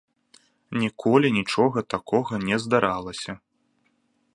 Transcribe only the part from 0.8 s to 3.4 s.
Ніколі нічога такога не здаралася.